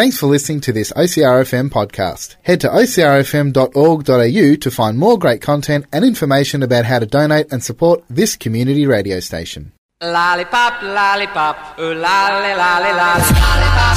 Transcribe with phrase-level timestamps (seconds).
[0.00, 2.36] Thanks for listening to this OCRFM podcast.
[2.40, 7.62] Head to ocrfm.org.au to find more great content and information about how to donate and
[7.62, 9.72] support this community radio station.
[10.00, 13.28] Lollipop, lollipop, ooh lolly, lolly, lolly.
[13.28, 13.96] Lollipop,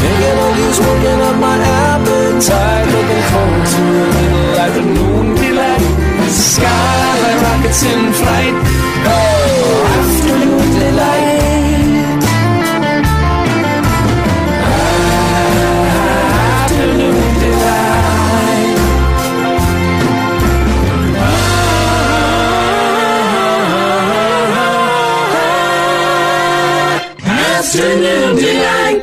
[0.00, 5.84] Thinking of you's working up my appetite Looking forward to a little afternoon delight
[6.30, 9.89] Skyline rockets in flight Oh,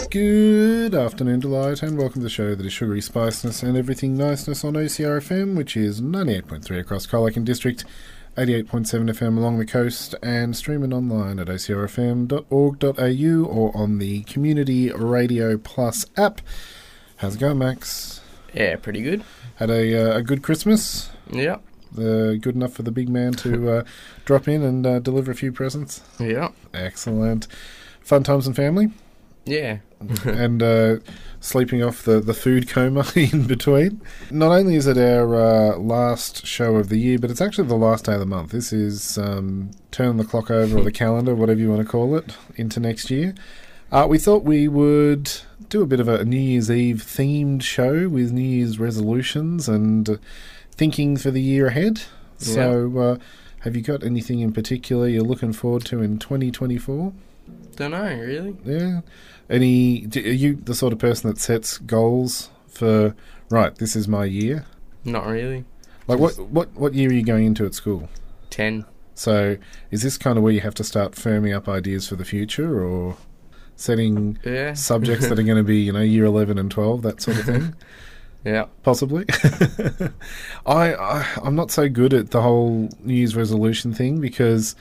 [0.09, 4.63] Good afternoon, Delight, and welcome to the show that is sugary spiciness and everything niceness
[4.63, 7.83] on OCRFM, which is 98.3 across Colac and District,
[8.37, 15.57] 88.7 FM along the coast, and streaming online at ocrfm.org.au or on the Community Radio
[15.57, 16.41] Plus app.
[17.17, 18.21] How's it going, Max?
[18.53, 19.23] Yeah, pretty good.
[19.55, 21.09] Had a, uh, a good Christmas?
[21.31, 21.55] Yeah,
[21.97, 23.83] Uh, good enough for the big man to uh,
[24.25, 26.01] drop in and uh, deliver a few presents?
[26.19, 27.47] yeah, Excellent.
[28.01, 28.91] Fun times and family?
[29.47, 29.77] Yeah.
[30.25, 30.97] and uh,
[31.39, 34.01] sleeping off the, the food coma in between.
[34.29, 37.75] Not only is it our uh, last show of the year, but it's actually the
[37.75, 38.51] last day of the month.
[38.51, 42.15] This is um, turn the clock over or the calendar, whatever you want to call
[42.15, 43.33] it, into next year.
[43.91, 45.31] Uh, we thought we would
[45.69, 50.19] do a bit of a New Year's Eve themed show with New Year's resolutions and
[50.71, 52.01] thinking for the year ahead.
[52.37, 53.17] So, uh,
[53.61, 57.13] have you got anything in particular you're looking forward to in 2024?
[57.77, 58.57] Don't know, really.
[58.65, 59.01] Yeah.
[59.49, 60.05] Any?
[60.15, 63.15] Are you the sort of person that sets goals for?
[63.49, 64.65] Right, this is my year.
[65.05, 65.63] Not really.
[66.07, 66.37] Like what?
[66.39, 66.73] What?
[66.73, 68.09] What year are you going into at school?
[68.49, 68.83] Ten.
[69.13, 69.57] So
[69.89, 72.83] is this kind of where you have to start firming up ideas for the future,
[72.83, 73.15] or
[73.75, 74.73] setting Yeah.
[74.73, 77.45] subjects that are going to be, you know, year eleven and twelve, that sort of
[77.45, 77.75] thing?
[78.45, 78.65] Yeah.
[78.83, 79.25] Possibly.
[80.65, 84.75] I, I I'm not so good at the whole New Year's resolution thing because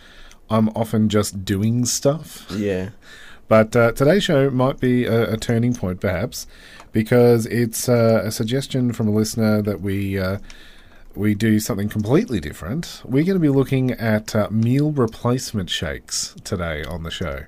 [0.49, 2.47] I'm often just doing stuff.
[2.51, 2.91] Yeah.
[3.49, 6.47] But uh, today's show might be a, a turning point, perhaps,
[6.93, 10.39] because it's uh, a suggestion from a listener that we uh,
[11.15, 13.01] we do something completely different.
[13.05, 17.45] We're going to be looking at uh, meal replacement shakes today on the show.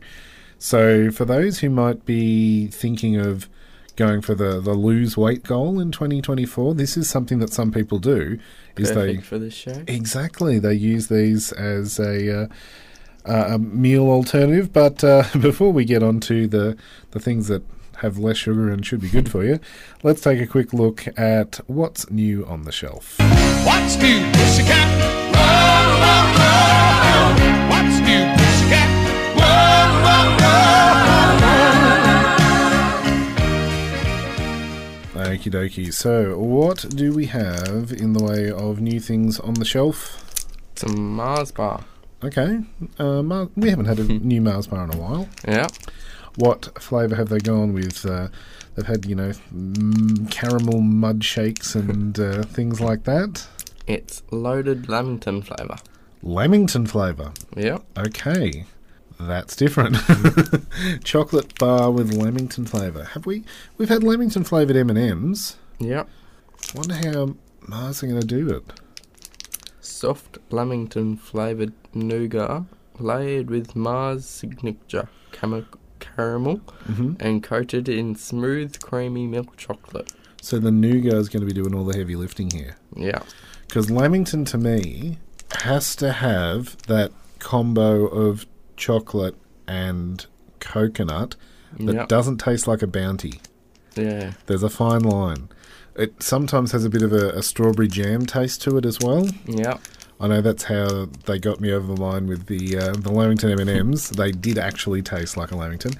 [0.58, 3.48] So, for those who might be thinking of
[3.96, 7.98] going for the, the lose weight goal in 2024, this is something that some people
[7.98, 8.38] do.
[8.76, 9.82] Is Perfect they for this show.
[9.88, 10.58] Exactly.
[10.58, 12.46] They use these as a, uh,
[13.28, 14.72] a meal alternative.
[14.72, 16.76] But uh, before we get on to the,
[17.12, 17.62] the things that
[17.98, 19.60] have less sugar and should be good for you,
[20.02, 23.18] let's take a quick look at what's new on the shelf.
[23.64, 24.88] What's new, pussycat?
[25.34, 25.42] Whoa,
[26.04, 27.68] whoa, whoa.
[27.70, 28.88] What's new, pussycat?
[29.36, 29.44] Whoa,
[30.04, 30.58] whoa, whoa.
[35.24, 35.92] Okie dokie.
[35.92, 40.24] So, what do we have in the way of new things on the shelf?
[40.76, 41.84] Some Mars bar.
[42.22, 42.60] Okay.
[42.98, 45.28] Uh, Mar- we haven't had a new Mars bar in a while.
[45.46, 45.68] Yeah.
[46.36, 48.04] What flavour have they gone with?
[48.04, 48.28] Uh,
[48.74, 53.46] they've had, you know, mm, caramel mud shakes and uh, things like that.
[53.86, 55.76] It's loaded Lamington flavour.
[56.22, 57.32] Lamington flavour.
[57.56, 57.78] Yeah.
[57.96, 58.64] Okay,
[59.20, 59.96] that's different.
[61.04, 63.04] Chocolate bar with Lamington flavour.
[63.04, 63.44] Have we?
[63.78, 65.56] We've had Lamington flavoured M and M's.
[65.78, 66.04] Yeah.
[66.74, 67.36] Wonder how
[67.66, 68.64] Mars are going to do it.
[69.88, 72.62] Soft Lamington flavoured nougat
[72.98, 75.66] layered with Mars signature cam-
[76.00, 77.14] caramel Mm-hmm.
[77.20, 80.12] and coated in smooth creamy milk chocolate.
[80.40, 82.76] So the nougat is going to be doing all the heavy lifting here.
[82.96, 83.20] Yeah.
[83.66, 85.18] Because Lamington to me
[85.62, 87.10] has to have that
[87.40, 89.34] combo of chocolate
[89.66, 90.24] and
[90.60, 91.34] coconut
[91.78, 92.08] that Yep.
[92.08, 93.40] doesn't taste like a bounty.
[93.96, 94.32] Yeah.
[94.46, 95.48] There's a fine line.
[95.98, 99.28] It sometimes has a bit of a, a strawberry jam taste to it as well.
[99.46, 99.78] Yeah.
[100.20, 103.50] I know that's how they got me over the line with the uh, the Lamington
[103.50, 104.10] M and M's.
[104.10, 105.92] They did actually taste like a Lamington.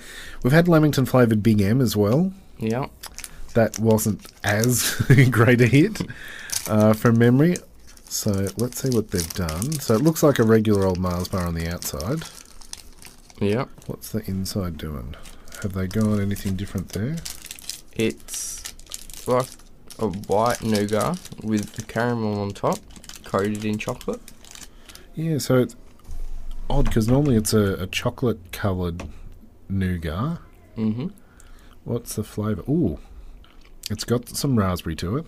[0.42, 2.32] We've had Lamington flavoured Big M as well.
[2.58, 2.86] Yeah.
[3.54, 4.94] That wasn't as
[5.30, 6.00] great a hit
[6.68, 7.56] uh, from memory.
[8.04, 9.72] So let's see what they've done.
[9.80, 12.22] So it looks like a regular old Mars bar on the outside.
[13.40, 13.66] Yeah.
[13.86, 15.14] What's the inside doing?
[15.62, 17.16] Have they gone anything different there?
[17.94, 18.62] It's
[19.26, 19.46] like
[19.98, 22.78] a white nougat with the caramel on top,
[23.24, 24.20] coated in chocolate.
[25.14, 25.76] Yeah, so it's
[26.70, 29.02] odd because normally it's a, a chocolate coloured
[29.68, 30.38] nougat.
[30.76, 31.08] Mm-hmm.
[31.84, 32.62] What's the flavour?
[32.68, 32.98] Ooh,
[33.90, 35.26] it's got some raspberry to it.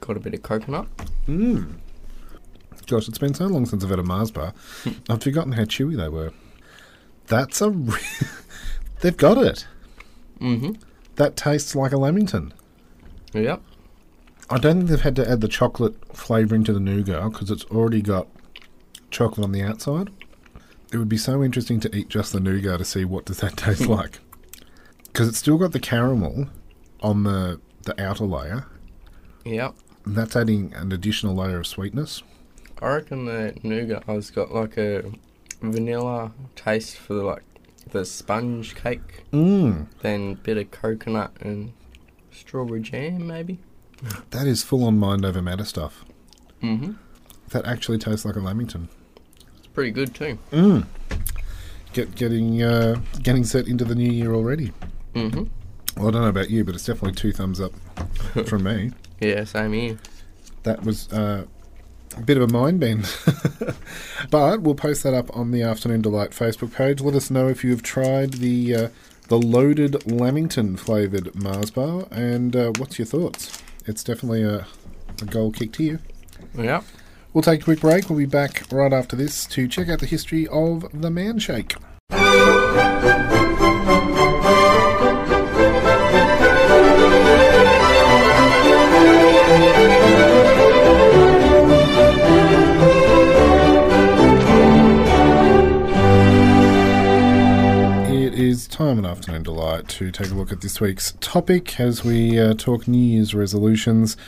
[0.00, 0.86] Got a bit of coconut.
[1.26, 1.76] Mmm.
[2.86, 4.54] Gosh, it's been so long since I've had a Mars bar.
[5.08, 6.32] I've forgotten how chewy they were.
[7.26, 7.70] That's a.
[7.70, 7.98] Re-
[9.00, 9.66] They've got it.
[10.40, 10.74] Mm-hmm.
[11.16, 12.52] That tastes like a Lamington.
[13.32, 13.60] Yep.
[14.48, 17.64] I don't think they've had to add the chocolate flavouring to the nougat because it's
[17.64, 18.28] already got
[19.10, 20.10] chocolate on the outside.
[20.92, 23.56] It would be so interesting to eat just the nougat to see what does that
[23.56, 23.92] taste hmm.
[23.92, 24.20] like.
[25.04, 26.48] Because it's still got the caramel
[27.00, 28.66] on the the outer layer.
[29.44, 29.74] Yep.
[30.04, 32.22] And that's adding an additional layer of sweetness.
[32.80, 35.10] I reckon the nougat has got like a
[35.60, 37.44] vanilla taste for like
[37.90, 39.86] the sponge cake, Mmm.
[40.02, 41.72] then bit of coconut and
[42.30, 43.58] strawberry jam maybe.
[44.30, 46.04] That is full on mind over matter stuff.
[46.62, 46.92] Mm-hmm.
[47.50, 48.88] That actually tastes like a Lamington.
[49.58, 50.38] It's pretty good too.
[50.52, 50.86] Mm.
[51.92, 54.72] Get getting uh, getting set into the new year already.
[55.14, 55.44] Mm-hmm.
[55.96, 57.72] Well, I don't know about you, but it's definitely two thumbs up
[58.46, 58.92] from me.
[59.20, 59.98] Yeah, same here.
[60.64, 61.46] That was uh,
[62.16, 63.10] a bit of a mind bend.
[64.30, 67.00] but we'll post that up on the Afternoon Delight Facebook page.
[67.00, 68.88] Let us know if you have tried the uh,
[69.28, 73.62] the loaded Lamington flavoured Mars bar and uh, what's your thoughts.
[73.86, 74.66] It's definitely a,
[75.20, 76.00] a goal kicked here.
[76.54, 76.84] Yep.
[77.32, 78.08] We'll take a quick break.
[78.08, 81.74] We'll be back right after this to check out the history of the man shake.
[98.76, 102.52] Time in Afternoon Delight to take a look at this week's topic as we uh,
[102.52, 104.18] talk New Year's resolutions.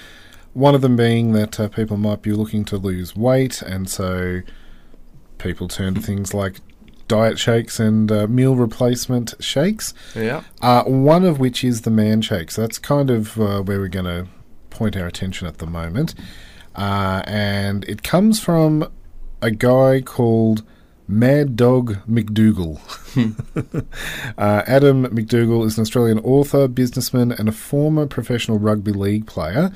[0.55, 4.41] One of them being that uh, people might be looking to lose weight, and so
[5.37, 6.61] people turn to things like
[7.09, 9.93] diet shakes and uh, meal replacement shakes.
[10.15, 10.43] Yep.
[10.63, 12.51] Uh, one of which is the man shake.
[12.51, 14.29] So that's kind of uh, where we're going to
[14.71, 16.15] point our attention at the moment.
[16.75, 18.91] Uh, and it comes from
[19.43, 20.63] a guy called
[21.11, 22.79] Mad Dog MacDougall.
[24.39, 29.73] uh, Adam MacDougall is an Australian author, businessman, and a former professional rugby league player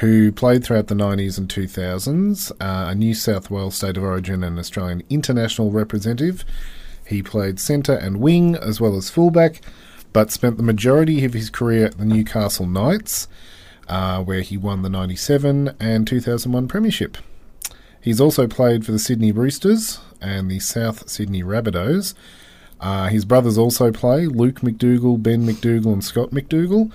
[0.00, 4.42] who played throughout the 90s and 2000s, uh, a New South Wales state of origin
[4.42, 6.42] and Australian international representative.
[7.06, 9.60] He played centre and wing as well as fullback,
[10.14, 13.28] but spent the majority of his career at the Newcastle Knights,
[13.88, 17.18] uh, where he won the 97 and 2001 Premiership.
[18.00, 22.14] He's also played for the Sydney Roosters and the South Sydney Rabbitohs.
[22.80, 26.90] Uh, his brothers also play Luke MacDougall, Ben MacDougall, and Scott MacDougall.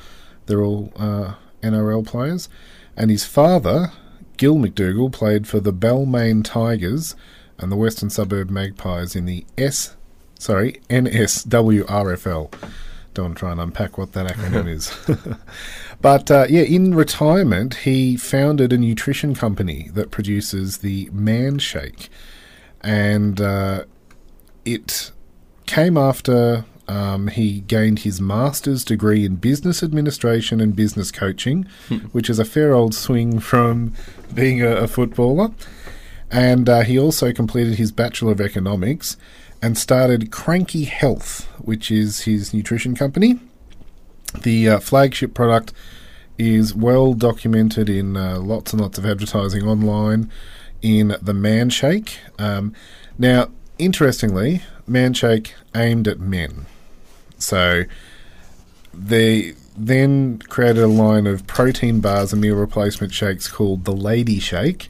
[0.45, 2.50] They're all uh, NRL players.
[2.95, 3.91] And his father,
[4.38, 7.15] Gil MacDougall, played for the Balmain Tigers
[7.57, 9.95] and the Western Suburb Magpies in the S,
[10.39, 12.53] sorry, NSWRFL.
[13.13, 14.94] Don't want to try and unpack what that acronym is.
[16.01, 22.09] but uh, yeah, in retirement, he founded a nutrition company that produces the Man Shake.
[22.81, 23.83] And uh,
[24.65, 25.12] it
[25.65, 31.63] came after um, he gained his master's degree in business administration and business coaching,
[32.13, 33.94] which is a fair old swing from
[34.33, 35.51] being a, a footballer.
[36.31, 39.18] And uh, he also completed his Bachelor of Economics
[39.62, 43.39] and started Cranky Health, which is his nutrition company.
[44.41, 45.74] The uh, flagship product
[46.38, 50.31] is well documented in uh, lots and lots of advertising online
[50.81, 52.19] in the Man Shake.
[52.38, 52.74] Um,
[53.18, 56.65] now, interestingly, Man Shake aimed at men.
[57.38, 57.84] So
[58.93, 64.39] they then created a line of protein bars and meal replacement shakes called the Lady
[64.39, 64.89] Shake,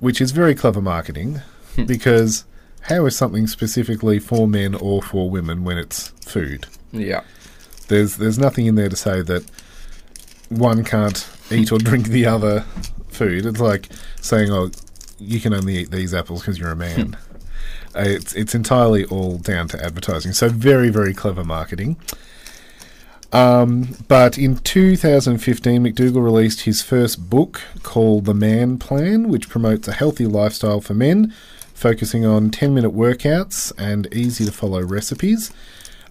[0.00, 1.40] which is very clever marketing
[1.86, 2.44] because
[2.82, 6.66] how is something specifically for men or for women when it's food?
[6.92, 7.22] Yeah.
[7.88, 9.44] There's there's nothing in there to say that
[10.48, 12.64] one can't eat or drink the other
[13.18, 13.44] food.
[13.44, 13.88] It's like
[14.20, 14.70] saying, "Oh,
[15.18, 17.16] you can only eat these apples because you're a man."
[17.96, 20.32] Uh, it's it's entirely all down to advertising.
[20.32, 21.96] So very very clever marketing.
[23.32, 29.86] Um, but in 2015, MacDougall released his first book called The Man Plan, which promotes
[29.86, 31.34] a healthy lifestyle for men,
[31.74, 35.52] focusing on 10 minute workouts and easy to follow recipes.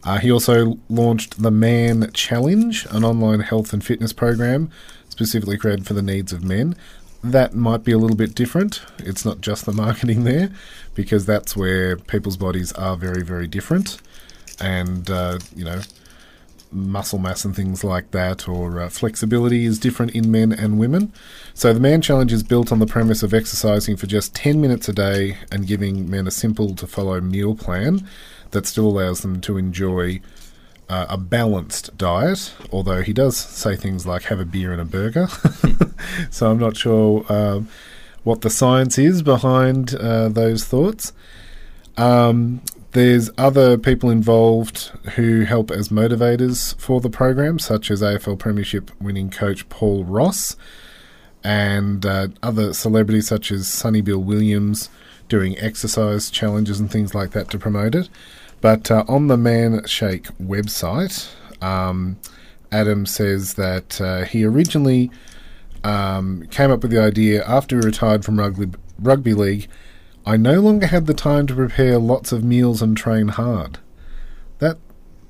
[0.04, 4.70] Uh, he also launched the Man Challenge, an online health and fitness program
[5.18, 6.76] specifically created for the needs of men.
[7.24, 8.82] That might be a little bit different.
[9.00, 10.52] It's not just the marketing there,
[10.96, 13.98] because that's where people's bodies are very, very different.
[14.60, 15.82] And, uh, you know,
[16.72, 21.12] muscle mass and things like that, or uh, flexibility is different in men and women.
[21.54, 24.88] So the Man Challenge is built on the premise of exercising for just 10 minutes
[24.90, 28.08] a day and giving men a simple to follow meal plan
[28.52, 30.22] that still allows them to enjoy
[30.90, 34.86] uh, a balanced diet, although he does say things like have a beer and a
[34.86, 35.28] burger.
[36.30, 37.68] so I'm not sure um,
[38.24, 41.14] what the science is behind uh, those thoughts.
[41.98, 48.40] Um, There's other people involved who help as motivators for the program, such as AFL
[48.40, 50.56] Premiership winning coach Paul Roos
[51.44, 54.90] and uh, other celebrities such as Sonny Bill Williams
[55.30, 58.10] doing exercise challenges and things like that to promote it.
[58.62, 61.30] But uh, on the Man Shake website,
[61.62, 62.18] um,
[62.72, 65.12] Adam says that uh, he originally
[65.84, 69.68] um, came up with the idea after he retired from rugby, rugby league.
[70.26, 73.80] I no longer had the time to prepare lots of meals and train hard.
[74.60, 74.78] That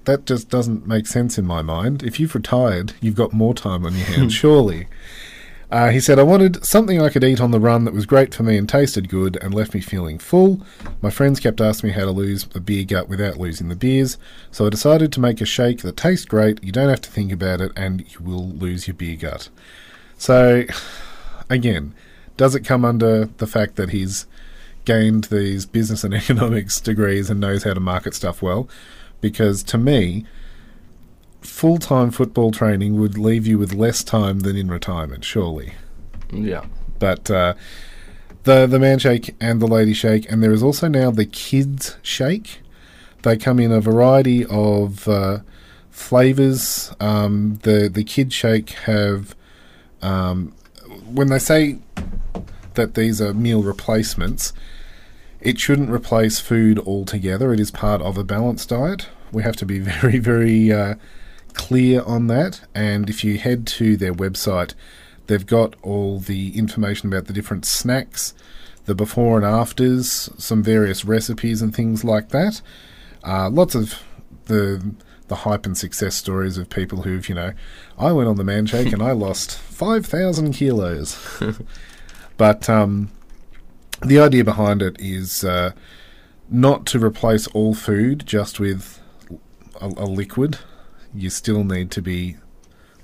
[0.05, 2.01] that just doesn't make sense in my mind.
[2.01, 4.87] If you've retired, you've got more time on your hands, surely.
[5.69, 8.33] Uh, he said, I wanted something I could eat on the run that was great
[8.33, 10.61] for me and tasted good and left me feeling full.
[11.01, 14.17] My friends kept asking me how to lose a beer gut without losing the beers,
[14.49, 17.33] so I decided to make a shake that tastes great, you don't have to think
[17.33, 19.49] about it, and you will lose your beer gut.
[20.17, 20.63] So,
[21.49, 21.93] again,
[22.37, 24.25] does it come under the fact that he's
[24.85, 28.69] gained these business and economics degrees and knows how to market stuff well?
[29.19, 30.25] Because to me,
[31.57, 35.73] full time football training would leave you with less time than in retirement, surely.
[36.31, 36.65] Yeah.
[36.99, 37.55] But uh,
[38.43, 41.97] the the man shake and the lady shake, and there is also now the kids
[42.03, 42.59] shake.
[43.23, 45.39] They come in a variety of uh,
[45.89, 46.93] flavors.
[46.99, 49.35] Um, the the kid shake have
[50.03, 50.53] um,
[51.11, 51.79] when they say
[52.75, 54.53] that these are meal replacements,
[55.41, 57.51] it shouldn't replace food altogether.
[57.51, 59.07] It is part of a balanced diet.
[59.31, 60.95] We have to be very very uh,
[61.57, 62.61] clear on that.
[62.73, 64.73] And if you head to their website,
[65.25, 68.33] they've got all the information about the different snacks,
[68.85, 72.61] the before and afters, some various recipes and things like that.
[73.23, 74.01] Uh, lots of
[74.45, 74.93] the
[75.27, 77.51] the hype and success stories of people who've, you know,
[77.97, 81.17] I went on the man shake and I lost five thousand kilos.
[82.37, 83.11] but um,
[84.05, 85.71] the idea behind it is uh,
[86.49, 89.01] not to replace all food just with
[89.81, 90.59] a, a liquid.
[91.13, 92.37] You still need to be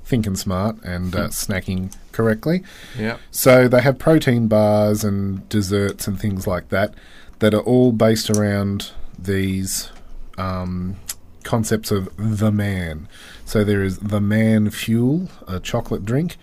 [0.04, 2.64] thinking smart and uh, snacking correctly.
[2.98, 3.18] Yeah.
[3.32, 6.94] So they have protein bars and desserts and things like that
[7.40, 9.92] that are all based around these
[10.38, 10.98] um,
[11.44, 13.08] concepts of the man.
[13.46, 16.38] So there is the man fuel, a chocolate drink,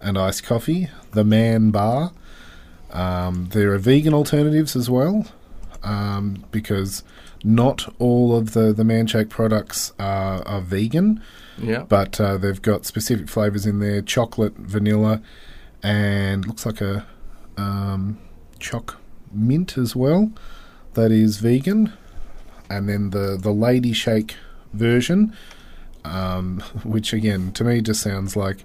[0.00, 0.88] and iced coffee.
[1.12, 2.12] The man bar.
[2.90, 5.26] Um, there are vegan alternatives as well,
[5.82, 7.02] um, because
[7.44, 11.20] not all of the the Manshake products are, are vegan
[11.58, 11.84] Yeah.
[11.88, 15.20] but uh, they've got specific flavors in there: chocolate, vanilla,
[15.82, 17.04] and looks like a
[17.56, 18.18] um,
[18.58, 18.98] choc
[19.32, 20.32] mint as well.
[20.94, 21.92] That is vegan,
[22.70, 24.36] and then the the lady shake
[24.72, 25.36] version,
[26.04, 28.64] um, which again to me just sounds like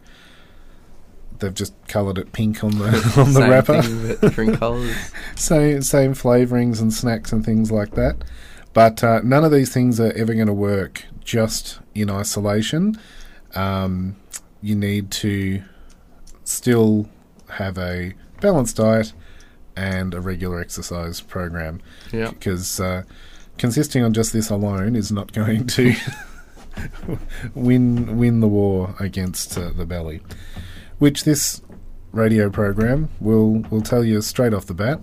[1.40, 2.86] they've just coloured it pink on the
[3.18, 3.82] on the Same wrapper.
[3.82, 4.96] thing, different colours.
[5.36, 8.16] same same flavorings and snacks and things like that.
[8.74, 12.98] But uh, none of these things are ever going to work just in isolation.
[13.56, 14.16] Um,
[14.62, 15.64] you need to
[16.44, 17.10] still
[17.50, 19.14] have a balanced diet
[19.76, 22.30] and a regular exercise program Yeah.
[22.30, 23.04] because uh,
[23.58, 25.96] consisting on just this alone is not going to
[27.56, 30.22] win win the war against uh, the belly,
[31.00, 31.62] which this
[32.12, 35.00] radio program will will tell you straight off the bat.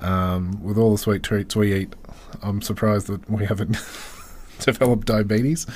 [0.00, 1.94] Um, with all the sweet treats we eat,
[2.42, 3.72] I'm surprised that we haven't
[4.60, 5.66] developed diabetes.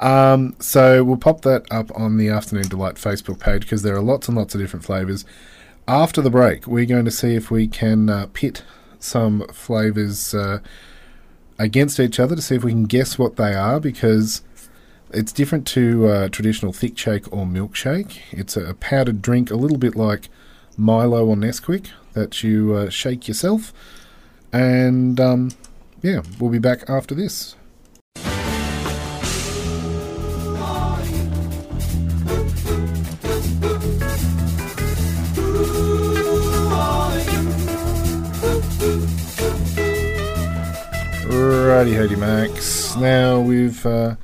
[0.00, 4.02] Um, so we'll pop that up on the Afternoon Delight Facebook page because there are
[4.02, 5.24] lots and lots of different flavors.
[5.88, 8.64] After the break, we're going to see if we can uh, pit
[8.98, 10.58] some flavors uh,
[11.58, 14.42] against each other to see if we can guess what they are because
[15.12, 18.18] it's different to uh, traditional thick shake or milkshake.
[18.32, 20.28] It's a powdered drink, a little bit like
[20.76, 23.72] Milo or Nesquik that you uh, shake yourself.
[24.52, 25.50] And um,
[26.02, 27.54] yeah, we'll be back after this.
[41.28, 42.96] Righty, Hody Max.
[42.96, 44.14] Now we've uh,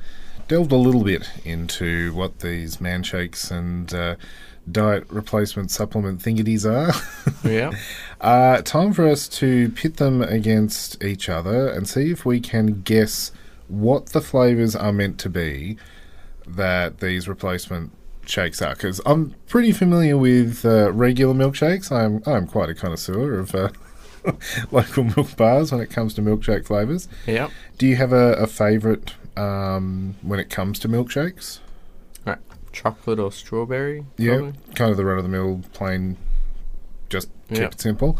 [0.47, 4.15] delved a little bit into what these man shakes and uh,
[4.71, 6.93] diet replacement supplement thingities are.
[7.43, 7.73] Yeah.
[8.21, 12.81] Uh, time for us to pit them against each other and see if we can
[12.83, 13.33] guess
[13.67, 15.75] what the flavors are meant to be
[16.47, 17.91] that these replacement
[18.25, 18.75] shakes are.
[18.75, 21.91] Because I'm pretty familiar with uh, regular milkshakes.
[21.91, 23.69] I'm I'm quite a connoisseur of uh,
[24.71, 27.07] local milk bars when it comes to milkshake flavors.
[27.27, 27.49] Yeah.
[27.77, 31.59] Do you have a, a favorite um, when it comes to milkshakes?
[32.73, 34.05] Chocolate or strawberry?
[34.17, 34.53] Yeah, probably?
[34.75, 36.17] kind of the run of the mill, plain,
[37.09, 37.65] just keep Yeah.
[37.67, 38.17] it simple.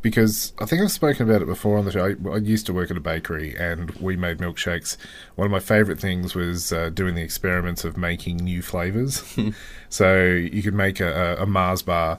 [0.00, 2.04] because I think I've spoken about it before on the show.
[2.06, 4.96] I, I used to work at a bakery and we made milkshakes.
[5.36, 9.22] One of my favourite things was uh, doing the experiments of making new flavours.
[9.88, 12.18] so you could make a, a, Mars bar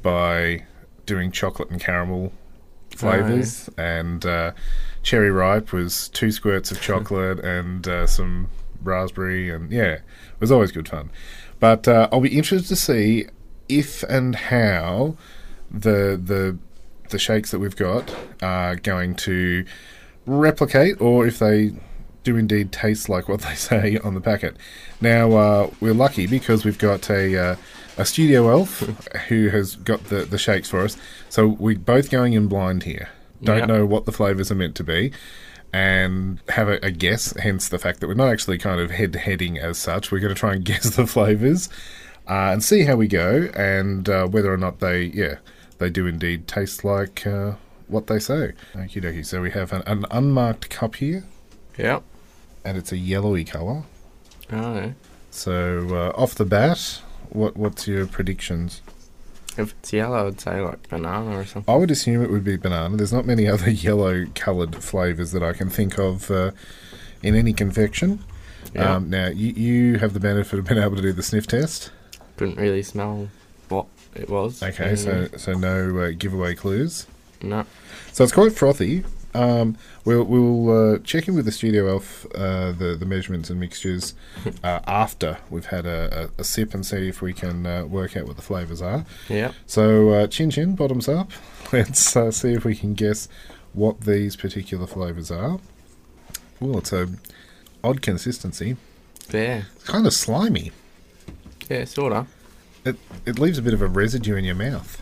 [0.00, 0.62] by
[1.06, 2.32] doing chocolate and caramel
[2.90, 4.52] flavours, and uh,
[5.02, 8.48] cherry ripe was two squirts of chocolate and uh, some
[8.80, 9.98] raspberry, and yeah,
[10.44, 11.10] was always good fun.
[11.60, 13.26] But uh, I'll be interested to see
[13.68, 15.16] if and how
[15.70, 16.56] the the
[17.10, 19.64] the shakes that we've got are going to
[20.26, 21.72] replicate, or if they
[22.22, 24.56] do indeed taste like what they say on the packet.
[25.00, 27.56] Now uh, we're lucky because we've got a uh,
[27.96, 28.80] a studio elf
[29.28, 30.96] who has got the the shakes for us.
[31.28, 33.10] So we're both going in blind here.
[33.42, 33.66] Don't Yeah.
[33.66, 35.12] know what the flavors are meant to be.
[35.74, 39.16] And have a, a guess, hence the fact that we're not actually kind of head
[39.16, 40.12] heading as such.
[40.12, 41.68] We're going to try and guess the flavors
[42.28, 45.36] uh, and see how we go, and uh, whether or not they, yeah,
[45.78, 47.54] they do indeed taste like uh,
[47.88, 48.52] what they say.
[48.74, 49.26] Okie dokie.
[49.26, 51.24] So we have an, an unmarked cup here,
[51.76, 52.04] Yep.
[52.64, 53.82] and it's a yellowy colour.
[54.52, 54.92] Oh.
[55.32, 57.00] So uh, off the bat,
[57.30, 58.80] what what's your predictions?
[59.56, 61.72] If it's yellow, I'd say like banana or something.
[61.72, 62.96] I would assume it would be banana.
[62.96, 66.50] There's not many other yellow coloured flavours that I can think of uh,
[67.22, 68.24] in any confection.
[68.74, 68.96] Yeah.
[68.96, 71.90] Um, now you you have the benefit of being able to do the sniff test.
[72.36, 73.28] Couldn't really smell
[73.68, 74.62] what it was.
[74.62, 77.06] Okay, so so no uh, giveaway clues.
[77.42, 77.64] No.
[78.12, 79.04] So it's quite frothy.
[79.34, 83.58] Um, we'll we'll uh, check in with the studio elf uh, the the measurements and
[83.58, 84.14] mixtures
[84.62, 88.16] uh, after we've had a, a, a sip and see if we can uh, work
[88.16, 89.04] out what the flavours are.
[89.28, 89.54] Yep.
[89.66, 91.30] So uh, chin chin bottoms up.
[91.72, 93.28] Let's uh, see if we can guess
[93.72, 95.58] what these particular flavours are.
[96.60, 97.08] Well, it's a
[97.82, 98.76] odd consistency.
[99.32, 99.62] Yeah.
[99.74, 100.72] It's kind of slimy.
[101.68, 102.26] Yeah, sorta.
[102.84, 105.00] It it leaves a bit of a residue in your mouth.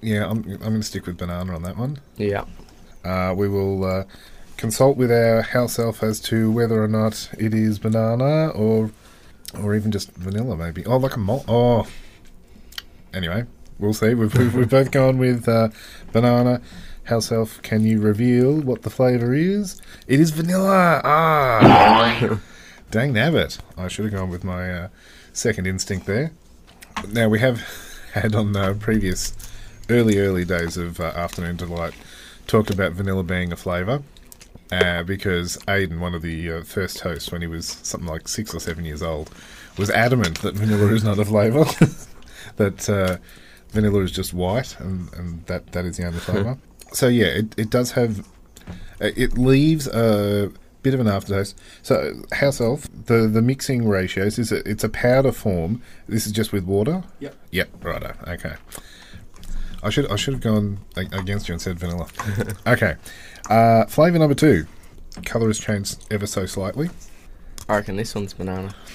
[0.00, 2.00] Yeah, I'm I'm going to stick with banana on that one.
[2.16, 2.44] Yeah.
[3.04, 4.04] Uh, we will uh,
[4.56, 8.90] consult with our house elf as to whether or not it is banana or
[9.60, 10.84] or even just vanilla, maybe.
[10.86, 11.44] Oh, like a malt.
[11.48, 11.86] Oh,
[13.12, 13.44] anyway,
[13.78, 14.14] we'll see.
[14.14, 15.68] We've we've, we've both gone with uh,
[16.12, 16.60] banana.
[17.04, 19.82] House elf, can you reveal what the flavour is?
[20.06, 21.00] It is vanilla.
[21.02, 22.38] Ah,
[22.92, 23.58] dang nabbit!
[23.76, 24.88] I should have gone with my uh,
[25.32, 26.30] second instinct there.
[27.08, 27.60] Now we have
[28.12, 29.34] had on the previous
[29.90, 31.94] early early days of uh, afternoon delight
[32.46, 34.02] talked about vanilla being a flavour
[34.72, 38.54] uh, because Aiden, one of the uh, first hosts when he was something like six
[38.54, 39.30] or seven years old,
[39.76, 41.64] was adamant that vanilla is not a flavour,
[42.56, 43.18] that uh,
[43.70, 46.58] vanilla is just white and, and that, that is the only flavour.
[46.92, 48.26] so yeah, it, it does have,
[49.00, 50.50] it leaves a
[50.82, 51.58] bit of an aftertaste.
[51.82, 55.82] So house elf, the, the mixing ratios, is it, it's a powder form.
[56.08, 57.04] This is just with water?
[57.20, 57.34] Yep.
[57.50, 58.54] Yep, righto, okay.
[59.82, 62.06] I should I should have gone against you and said vanilla.
[62.66, 62.96] okay.
[63.50, 64.66] Uh, flavor number two.
[65.24, 66.88] Color has changed ever so slightly.
[67.68, 68.74] I reckon this one's banana.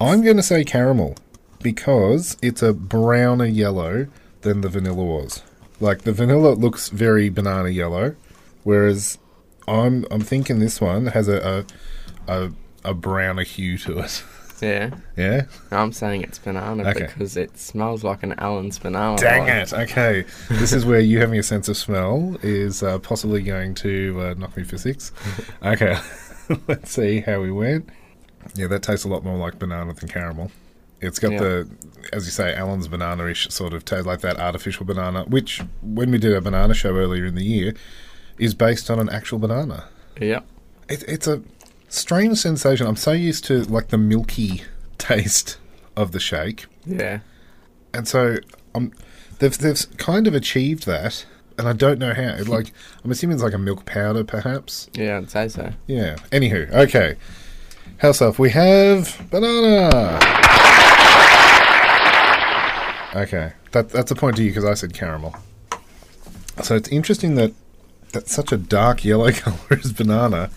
[0.00, 1.16] I'm going to say caramel
[1.62, 4.08] because it's a browner yellow
[4.42, 5.42] than the vanilla was.
[5.80, 8.14] Like the vanilla looks very banana yellow,
[8.62, 9.18] whereas
[9.66, 11.66] I'm I'm thinking this one has a
[12.28, 12.52] a, a,
[12.84, 14.22] a browner hue to it.
[14.62, 14.90] Yeah.
[15.16, 15.46] yeah.
[15.70, 17.06] I'm saying it's banana Okay.
[17.06, 19.16] because it smells like an Allen's banana.
[19.18, 19.72] Dang it!
[19.72, 24.18] Okay, this is where you having a sense of smell is uh, possibly going to
[24.20, 25.12] uh, knock me for six.
[25.64, 25.96] Okay,
[26.68, 27.88] let's see how we went.
[28.54, 30.50] Yeah, that tastes a lot more like banana than caramel.
[31.00, 31.38] It's got Yeah.
[31.40, 31.70] the,
[32.12, 36.18] as you say, Allen's banana-ish sort of taste, like that artificial banana, which when we
[36.18, 37.74] did a banana show earlier in the year,
[38.38, 39.88] is based on an actual banana.
[40.20, 40.40] Yeah.
[40.88, 41.42] It, it's a
[41.92, 42.86] strange sensation.
[42.86, 44.62] I'm so used to like the milky
[44.98, 45.58] taste
[45.96, 46.66] of the shake.
[46.84, 47.20] Yeah.
[47.94, 48.36] And so
[48.74, 48.92] um,
[49.38, 51.26] they've they've kind of achieved that,
[51.58, 52.34] and I don't know how.
[52.34, 52.72] It, like
[53.04, 54.88] I'm assuming it's like a milk powder, perhaps.
[54.94, 55.72] Yeah, I'd say so.
[55.86, 56.16] Yeah.
[56.30, 57.16] Anywho, okay.
[57.98, 60.18] House elf, we have banana.
[63.14, 65.36] Okay, that that's a point to you because I said caramel.
[66.62, 67.52] So it's interesting that
[68.12, 70.50] that's such a dark yellow color is banana,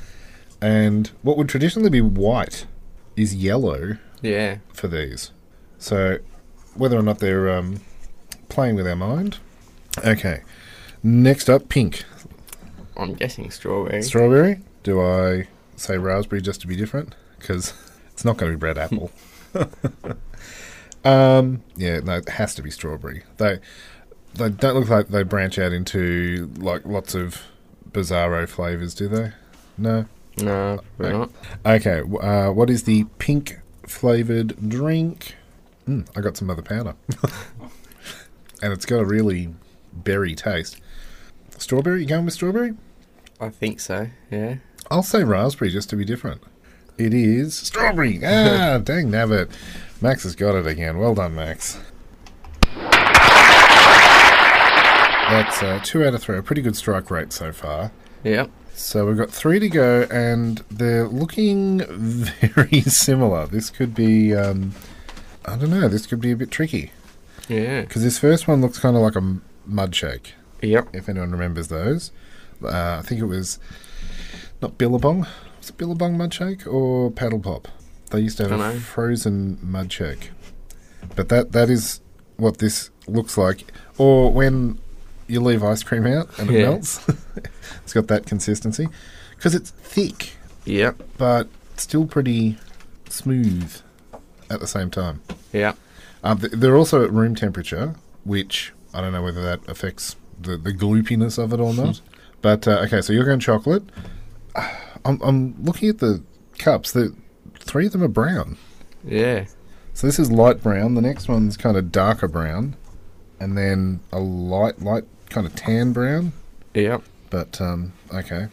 [0.65, 2.65] and what would traditionally be white
[3.15, 4.57] is yellow Yeah.
[4.73, 5.31] for these.
[5.77, 6.17] So,
[6.73, 7.81] whether or not they're um,
[8.49, 9.37] playing with our mind.
[10.03, 10.41] Okay.
[11.03, 12.03] Next up, pink.
[12.97, 14.01] I'm guessing strawberry.
[14.01, 14.59] Strawberry.
[14.83, 17.13] Do I say raspberry just to be different?
[17.37, 17.73] Because
[18.11, 19.11] it's not going to be red apple.
[21.05, 23.23] um, yeah, no, it has to be strawberry.
[23.37, 23.59] They
[24.33, 27.41] they don't look like they branch out into like lots of
[27.91, 29.31] bizarro flavors, do they?
[29.77, 30.05] No.
[30.37, 31.17] No, we're No.
[31.19, 31.31] not.
[31.65, 31.99] Okay.
[32.01, 35.35] Uh, what is the pink flavored drink?
[35.87, 36.95] Mm, I got some other powder,
[38.61, 39.53] and it's got a really
[39.93, 40.81] berry taste.
[41.57, 42.01] Strawberry?
[42.01, 42.73] You going with strawberry?
[43.39, 44.07] I think so.
[44.31, 44.55] Yeah.
[44.91, 46.41] I'll say raspberry just to be different.
[46.97, 48.19] It is strawberry.
[48.23, 49.49] Ah, dang nabbit.
[50.01, 50.97] Max has got it again.
[50.97, 51.77] Well done, Max.
[55.27, 56.37] That's uh, two out of three.
[56.37, 57.91] A pretty good strike rate so far.
[58.23, 58.49] Yep.
[58.75, 63.47] So we've got three to go, and they're looking very similar.
[63.47, 64.73] This could be, um,
[65.45, 66.91] I don't know, this could be a bit tricky.
[67.47, 67.81] Yeah.
[67.81, 70.89] Because this first one looks kind of like a mud shake, Yep.
[70.93, 72.11] if anyone remembers those.
[72.63, 73.59] Uh, I think it was
[74.61, 75.25] not Billabong.
[75.59, 77.67] Was it Billabong mud shake or Paddle Pop?
[78.11, 80.31] They used to have a frozen mud shake.
[81.15, 82.01] But that that is
[82.37, 83.71] what this looks like.
[83.97, 84.79] Or when
[85.27, 86.69] you leave ice cream out and it Yeah.
[86.69, 86.99] melts,
[87.83, 88.87] it's got that consistency.
[89.35, 90.33] Because it's thick,
[90.65, 91.01] Yep.
[91.17, 92.57] but still pretty
[93.09, 93.75] smooth
[94.49, 95.21] at the same time.
[95.53, 95.77] Yep.
[96.23, 100.71] Um, they're also at room temperature, which I don't know whether that affects the, the
[100.73, 102.01] gloopiness of it or not.
[102.41, 103.83] but uh, okay, so you're going chocolate.
[105.05, 106.23] I'm, I'm looking at the
[106.57, 106.91] cups.
[106.91, 107.15] The
[107.59, 108.57] three of them are brown.
[109.03, 109.45] Yeah.
[109.93, 110.95] So this is light brown.
[110.95, 112.75] The next one's kind of darker brown,
[113.39, 116.33] and then a light, light kind of tan brown.
[116.73, 117.03] Yep.
[117.29, 118.47] But um, okay,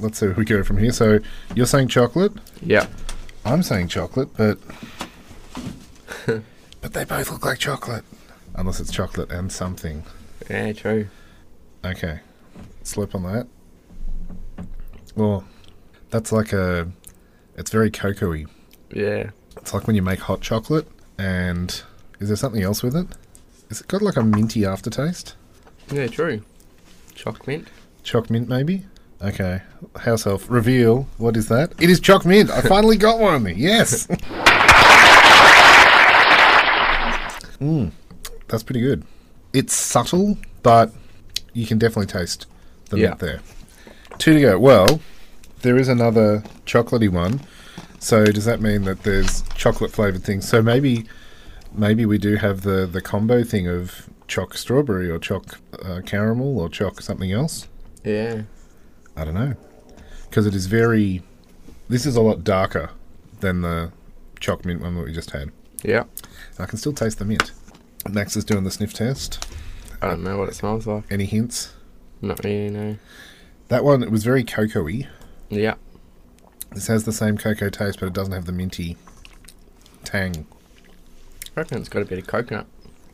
[0.00, 0.92] let's see where we go from here.
[0.92, 1.20] So
[1.54, 2.32] you're saying chocolate.
[2.62, 2.90] Yep.
[3.44, 4.58] I'm saying chocolate, but
[6.80, 8.04] but they both look like chocolate,
[8.54, 10.02] unless it's chocolate and something.
[10.50, 10.72] Yeah.
[10.72, 11.08] True.
[11.84, 12.20] Okay,
[12.82, 13.46] slip on that.
[15.14, 15.44] Well,
[16.10, 16.88] that's like a.
[17.56, 18.46] It's very cocoa-y.
[18.90, 19.30] Yeah.
[19.56, 21.70] It's like when you make hot chocolate, and
[22.18, 23.06] is there something else with it?
[23.70, 25.35] Is it got like a minty aftertaste?
[25.90, 26.06] Yeah.
[26.08, 26.42] True.
[27.14, 27.68] Choc mint.
[28.02, 28.84] Choc mint, maybe.
[29.22, 29.62] Okay,
[30.00, 31.08] house elf reveal.
[31.16, 31.72] What is that?
[31.80, 32.50] It is choc mint.
[32.50, 33.46] I finally got one.
[33.56, 34.06] Yes.
[37.58, 37.90] mm,
[38.48, 39.04] that's pretty good.
[39.52, 40.92] It's subtle, but
[41.54, 42.46] you can definitely taste
[42.90, 43.08] the Yeah.
[43.08, 43.40] mint there.
[44.18, 44.58] Two to go.
[44.58, 45.00] Well,
[45.62, 47.40] there is another chocolatey one.
[47.98, 50.46] So does that mean that there's chocolate flavored things?
[50.48, 51.06] So maybe,
[51.72, 56.58] maybe we do have the the combo thing of choc strawberry or choc uh, caramel
[56.58, 57.68] or choc something else.
[58.04, 58.42] Yeah.
[59.16, 59.54] I don't know.
[60.28, 61.22] Because it is very.
[61.88, 62.90] This is a lot darker
[63.40, 63.92] than the
[64.40, 65.52] choc mint one that we just had.
[65.82, 66.08] Yep.
[66.58, 67.52] I can still taste the mint.
[68.08, 69.46] Max is doing the sniff test.
[70.02, 71.04] I don't know what it smells like.
[71.10, 71.72] Any hints?
[72.20, 72.70] Not really.
[72.70, 72.96] No.
[73.68, 75.08] That one, it was very cocoa-y.
[75.50, 75.78] Yep.
[76.72, 78.96] This has the same cocoa taste, but it doesn't have the minty
[80.04, 80.46] tang.
[81.56, 82.66] I reckon it's got a bit of coconut.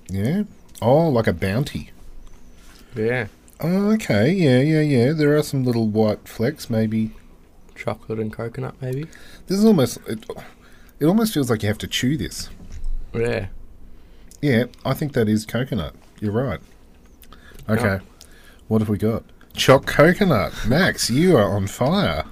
[0.08, 0.44] Yeah?
[0.80, 1.90] Oh, like a bounty.
[2.94, 3.28] Yeah.
[3.60, 4.32] Oh, okay.
[4.32, 5.12] Yeah, yeah, yeah.
[5.12, 7.12] There are some little white flecks, maybe.
[7.74, 9.06] Chocolate and coconut, maybe.
[9.46, 9.98] This is almost.
[10.06, 10.24] It,
[11.00, 12.48] it almost feels like you have to chew this.
[13.14, 13.46] Yeah.
[14.40, 15.94] Yeah, I think that is coconut.
[16.20, 16.60] You're right.
[17.68, 17.82] Okay.
[17.82, 18.00] Yeah.
[18.68, 19.24] What have we got?
[19.54, 20.52] Choc coconut.
[20.66, 22.24] Max, you are on fire.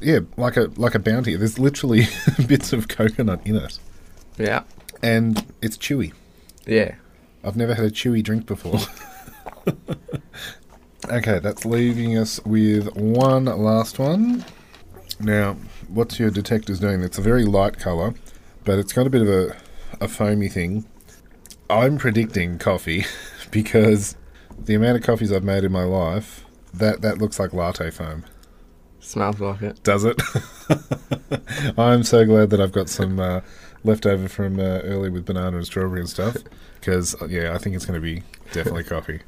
[0.00, 1.36] Yeah, like a like a bounty.
[1.36, 2.06] There's literally
[2.46, 3.78] bits of coconut in it.
[4.38, 4.62] Yeah.
[5.02, 6.12] And it's chewy.
[6.66, 6.94] Yeah.
[7.44, 8.80] I've never had a chewy drink before.
[11.10, 14.44] okay, that's leaving us with one last one.
[15.18, 15.56] Now,
[15.88, 17.02] what's your detector's doing?
[17.02, 18.14] It's a very light colour,
[18.64, 19.56] but it's got a bit of a,
[20.00, 20.86] a foamy thing.
[21.68, 23.04] I'm predicting coffee
[23.50, 24.16] because
[24.58, 28.24] the amount of coffees I've made in my life, that, that looks like latte foam.
[29.00, 29.82] Smells like it.
[29.82, 30.20] Does it?
[31.78, 33.40] I'm so glad that I've got some uh,
[33.84, 36.36] left over from uh, early with banana and strawberry and stuff.
[36.82, 39.20] Because, yeah, I think it's going to be definitely coffee.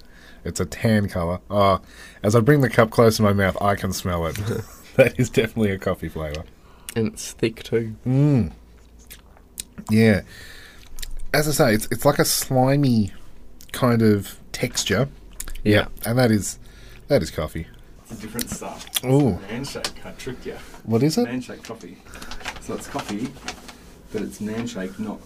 [0.44, 1.38] It's a tan colour.
[1.48, 1.80] Oh,
[2.20, 4.34] as I bring the cup close to my mouth, I can smell it.
[4.96, 6.44] that is definitely a coffee flavour.
[6.96, 7.94] And it's thick too.
[8.06, 8.52] Mm.
[9.90, 10.22] Yeah.
[11.32, 13.12] As I say, it's, it's like a slimy
[13.72, 15.08] kind of texture.
[15.64, 15.86] Yeah.
[16.04, 16.58] And that is
[17.08, 17.66] that is coffee.
[18.02, 19.04] It's a different stuff.
[19.04, 19.38] Ooh.
[19.48, 20.56] Handshake, I tricked you.
[20.84, 21.26] What is it?
[21.26, 21.98] Handshake coffee.
[22.60, 23.28] So it's coffee,
[24.14, 25.20] but it's Manshake, not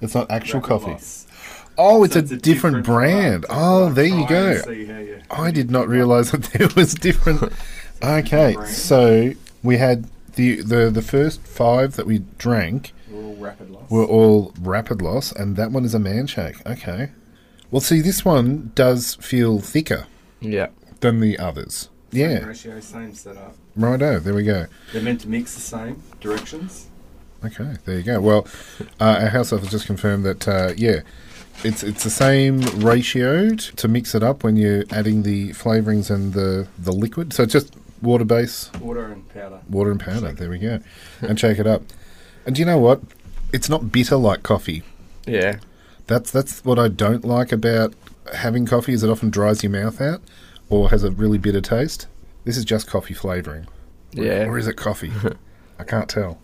[0.00, 0.92] It's not actual coffee.
[0.92, 1.26] Loss.
[1.78, 3.44] Oh, it's, So a, different, brand.
[3.44, 3.46] product.
[3.50, 4.56] Oh, I'm there you go.
[4.60, 7.52] see how you- I did not realise that there was different.
[8.02, 8.70] Okay, Brand.
[8.70, 13.90] so we had the, the the first five that we drank We're all rapid loss.
[13.90, 16.66] were all rapid loss, and that one is a man shake.
[16.66, 17.10] Okay.
[17.70, 20.06] Well, see, this one does feel thicker
[20.40, 20.68] Yeah.
[21.00, 21.90] than the others.
[22.10, 23.54] Same Yeah, ratio, same setup.
[23.76, 24.18] righto.
[24.18, 24.64] There we go.
[24.94, 26.86] They're meant to mix the same directions.
[27.44, 28.20] Okay, there you go.
[28.20, 28.46] Well,
[29.00, 31.00] uh, our house has just confirmed that uh, yeah,
[31.64, 36.10] it's it's the same ratio t- to mix it up when you're adding the flavourings
[36.10, 37.32] and the the liquid.
[37.32, 39.60] So it's just water base, Water and powder.
[39.68, 40.32] water and powder.
[40.32, 40.80] There we go,
[41.22, 41.82] and shake it up.
[42.46, 43.00] And do you know what?
[43.52, 44.82] It's not bitter like coffee.
[45.26, 45.58] Yeah.
[46.06, 47.94] That's that's what I don't like about
[48.34, 50.20] having coffee is it often dries your mouth out
[50.68, 52.06] or has a really bitter taste.
[52.44, 53.66] This is just coffee flavouring.
[54.12, 54.44] Yeah.
[54.46, 55.12] Or is it coffee?
[55.78, 56.38] I can't tell.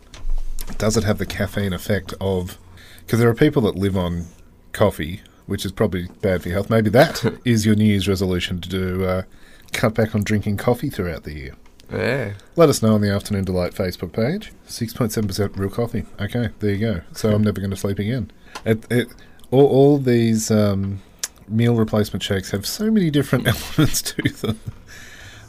[0.79, 2.59] Does it have the caffeine effect of.
[3.01, 4.27] Because there are people that live on
[4.73, 6.71] coffee, which is probably bad for your health.
[6.71, 9.23] Maybe that is your New Year's resolution to do uh,
[9.73, 11.55] cut back on drinking coffee throughout the year.
[11.91, 12.33] Yeah.
[12.57, 14.53] Let us know on the Afternoon Delight Facebook page.
[14.67, 16.05] 6.7% real coffee.
[16.21, 17.01] Okay, there you go.
[17.13, 18.31] So I'm never going to sleep again.
[18.65, 19.09] It, it,
[19.51, 21.01] all, all these um,
[21.49, 23.47] meal replacement shakes have so many different
[23.79, 24.61] elements to them.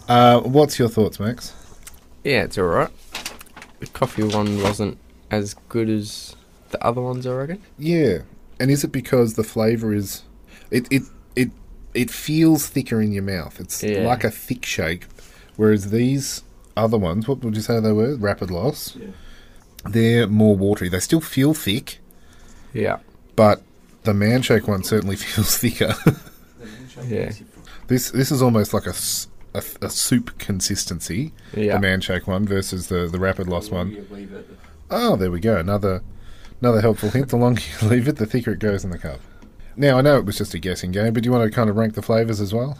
[0.07, 1.53] Uh, what's your thoughts, Max?
[2.23, 2.91] Yeah, it's alright.
[3.79, 4.97] The coffee one wasn't
[5.31, 6.35] as good as
[6.69, 7.61] the other ones, I reckon.
[7.77, 8.19] Yeah,
[8.59, 10.23] and is it because the flavour is
[10.71, 11.03] it it
[11.35, 11.49] it
[11.93, 13.59] it feels thicker in your mouth?
[13.59, 14.05] It's Yeah.
[14.07, 15.05] like a thick shake,
[15.55, 16.43] whereas these
[16.75, 18.15] other ones, what would you say they were?
[18.15, 18.97] Rapid loss.
[19.85, 20.89] They're more watery.
[20.89, 21.99] They still feel thick,
[22.73, 22.97] Yeah.
[23.35, 23.61] but
[24.03, 25.93] the man shake one certainly feels thicker.
[27.07, 27.31] Yeah.
[27.87, 28.93] this this is almost like a
[29.81, 31.31] a soup consistency.
[31.55, 31.73] Yeah.
[31.75, 34.05] The man shake one versus the the rapid loss one.
[34.89, 35.07] You leave it.
[35.11, 35.57] Oh, there we go.
[35.57, 36.01] Another
[36.61, 37.29] another helpful hint.
[37.29, 39.19] The longer you leave it, the thicker it goes in the cup.
[39.75, 41.69] Now, I know it was just a guessing game, but do you want to kind
[41.69, 42.79] of rank the flavours as well?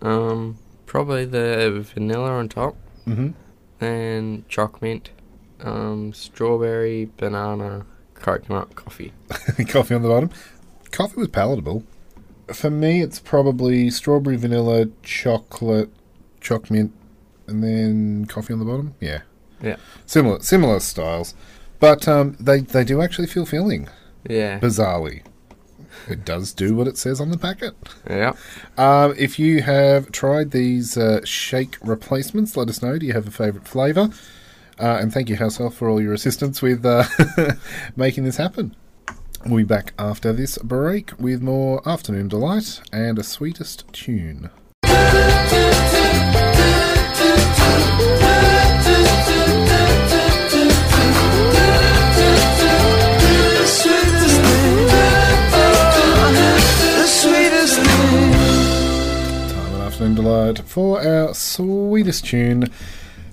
[0.00, 3.30] Um, probably the vanilla on top, Mm-hmm.
[3.84, 5.10] and choc mint,
[5.60, 9.12] um, strawberry, banana, coconut, coffee.
[9.68, 10.30] Coffee on the bottom.
[10.90, 11.84] Coffee was palatable.
[12.52, 15.90] For me, it's probably strawberry, vanilla, chocolate,
[16.40, 16.92] choc mint,
[17.46, 18.94] and then coffee on the bottom.
[19.00, 19.20] Yeah,
[19.62, 19.76] Yeah.
[20.06, 21.34] similar similar styles,
[21.80, 23.88] but um, they they do actually feel filling.
[24.28, 24.58] Yeah.
[24.60, 25.22] Bizarrely,
[26.08, 27.74] it does do what it says on the packet.
[28.08, 28.32] Yeah.
[28.76, 32.98] Um, if you have tried these uh, shake replacements, let us know.
[32.98, 34.10] Do you have a favourite flavour?
[34.80, 37.04] Uh, and thank you, Househelp, for all your assistance with uh,
[37.96, 38.74] making this happen.
[39.44, 44.50] We'll be back after this break with more Afternoon Delight and a sweetest tune.
[60.02, 62.68] Delight for our sweetest tune.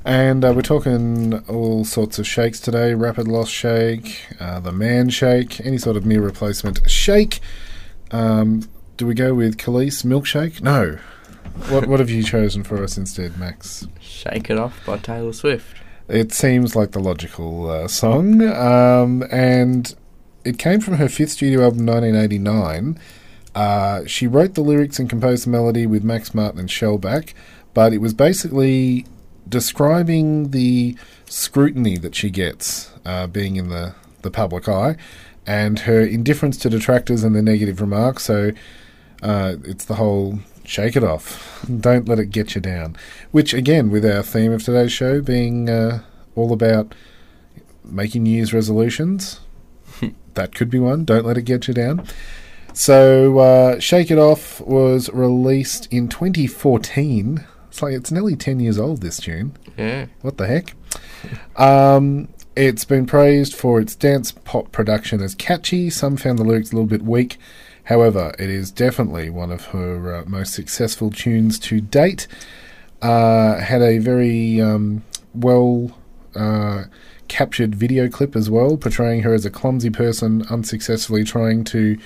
[0.06, 5.10] And uh, we're talking all sorts of shakes today rapid loss shake, uh, the man
[5.10, 7.40] shake, any sort of meal replacement shake.
[8.12, 10.62] Um, do we go with Kelis milkshake?
[10.62, 11.00] No.
[11.70, 13.88] What, what have you chosen for us instead, Max?
[14.00, 15.76] Shake It Off by Taylor Swift.
[16.08, 19.94] It seems like the logical uh, song, um, and
[20.46, 23.00] it came from her fifth studio album, 1989.
[23.56, 27.34] Uh, she wrote the lyrics and composed the melody with Max Martin and Shellback,
[27.74, 29.06] but it was basically
[29.48, 34.96] describing the scrutiny that she gets uh, being in the, the public eye
[35.48, 38.24] and her indifference to detractors and their negative remarks.
[38.24, 38.52] So
[39.24, 42.96] uh, it's the whole shake it off, don't let it get you down.
[43.32, 46.04] Which, again, with our theme of today's show being uh,
[46.36, 46.94] all about
[47.84, 49.40] making New Year's resolutions,
[50.36, 51.06] that could be one.
[51.06, 52.06] Don't let it get you down.
[52.74, 57.46] So, uh, Shake It Off was released in 2014.
[57.68, 59.56] It's like it's nearly 10 years old, this tune.
[59.78, 60.08] Yeah.
[60.22, 60.76] What the heck?
[61.58, 65.90] Um, it's been praised for its dance pop production as catchy.
[65.90, 67.38] Some found the lyrics a little bit weak.
[67.84, 72.28] However, it is definitely one of her uh, most successful tunes to date.
[73.02, 75.04] Uh, had a very um,
[75.34, 75.98] well
[76.36, 76.84] uh,
[77.28, 81.98] captured video clip as well, portraying her as a clumsy person unsuccessfully trying to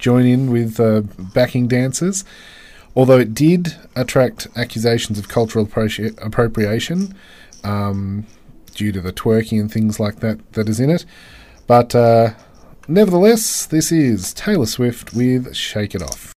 [0.00, 1.02] join in with uh,
[1.34, 2.24] backing dancers.
[2.96, 7.14] Although it did attract accusations of cultural appropri- appropriation
[7.62, 8.26] um,
[8.74, 11.04] due to the twerking and things like that that is in it.
[11.66, 12.30] But uh,
[12.88, 16.34] nevertheless, this is Taylor Swift with Shake It Off.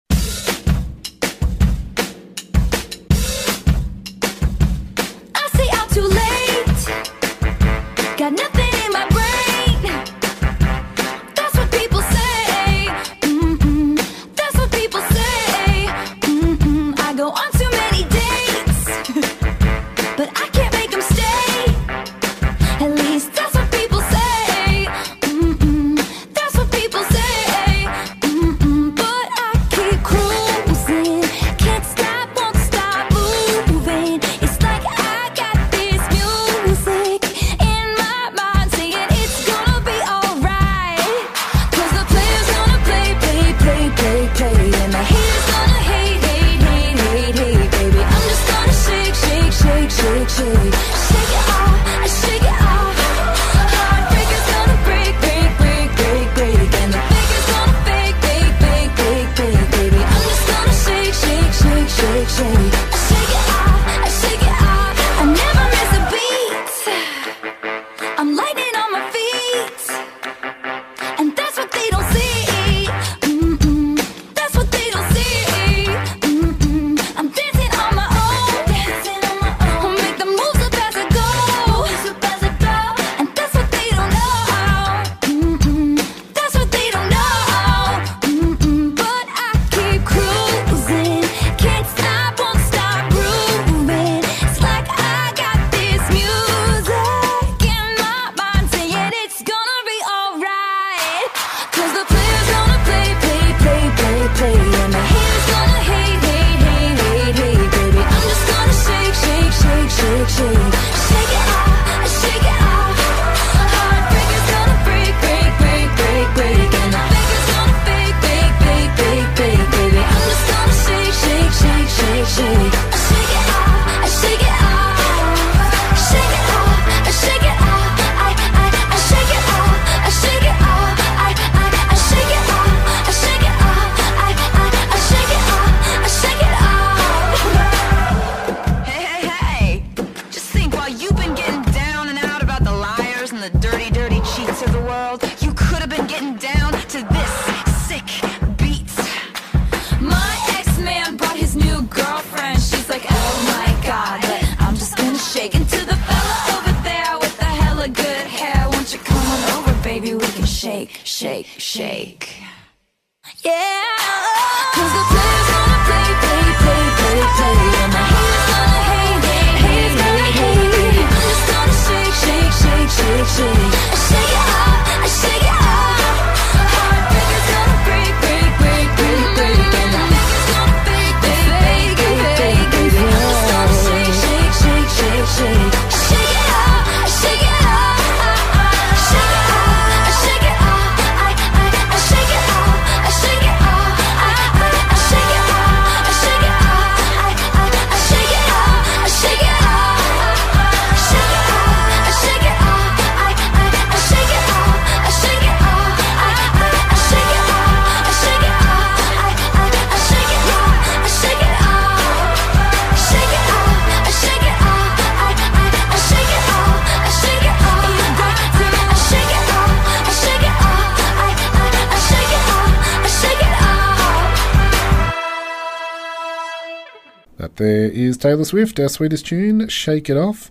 [227.61, 230.51] There is Taylor Swift, our sweetest tune, Shake It Off,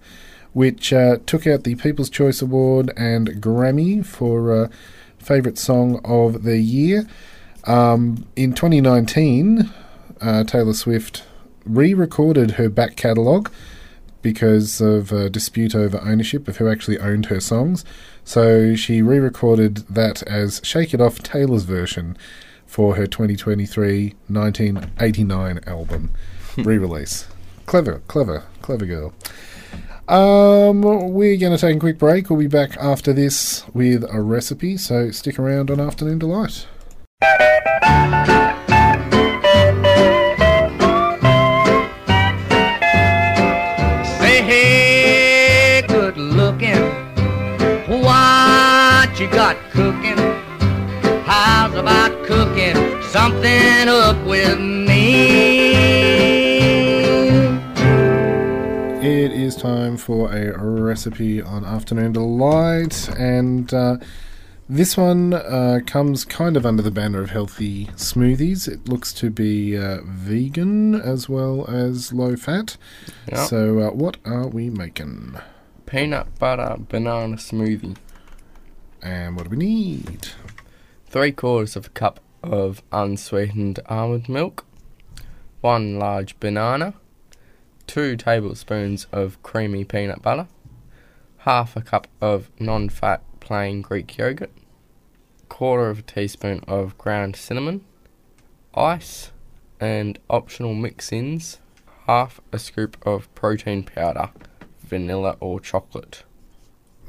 [0.53, 4.67] which uh, took out the People's Choice Award and Grammy for uh,
[5.17, 7.07] Favourite Song of the Year.
[7.63, 9.73] Um, in 2019,
[10.21, 11.23] uh, Taylor Swift
[11.65, 13.51] re recorded her back catalogue
[14.21, 17.83] because of a dispute over ownership of who actually owned her songs.
[18.23, 22.15] So she re recorded that as Shake It Off Taylor's version
[22.67, 26.11] for her 2023 1989 album
[26.57, 27.27] re release.
[27.65, 29.13] Clever, clever, clever girl.
[30.07, 32.29] Um, we're going to take a quick break.
[32.29, 36.65] We'll be back after this with a recipe, so stick around on Afternoon Delight.
[44.17, 46.81] Say, hey, good looking.
[48.01, 50.17] What you got cooking?
[51.25, 54.88] How's about cooking something up with me?
[59.49, 63.97] Is time for a recipe on Afternoon Delight, and uh,
[64.69, 68.67] this one uh, comes kind of under the banner of healthy smoothies.
[68.67, 72.77] It looks to be uh, vegan as well as low fat.
[73.27, 73.43] Yeah.
[73.45, 75.39] So, uh, what are we making?
[75.87, 77.97] Peanut butter banana smoothie.
[79.01, 80.27] And what do we need?
[81.07, 84.63] Three quarters of a cup of unsweetened almond milk.
[85.61, 86.93] One large banana.
[87.89, 90.47] Two tablespoons of creamy peanut butter.
[91.37, 94.51] Half a cup of non fat plain Greek yogurt.
[95.47, 97.83] Quarter of a teaspoon of ground cinnamon.
[98.75, 99.31] Ice.
[99.79, 101.57] And optional mix ins.
[102.05, 104.29] Half a scoop of protein powder.
[104.81, 106.21] Vanilla or chocolate.